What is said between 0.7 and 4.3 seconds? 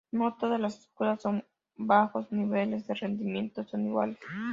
escuelas con bajos niveles de rendimiento son iguales.